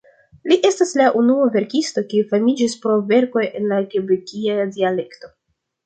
Li 0.51 0.55
estas 0.69 0.93
la 1.01 1.09
unua 1.19 1.49
verkisto, 1.57 2.03
kiu 2.15 2.27
famiĝis 2.33 2.79
pro 2.87 2.97
verkoj 3.15 3.47
en 3.61 3.71
la 3.75 3.81
kebekia 3.95 4.69
dialekto. 4.77 5.37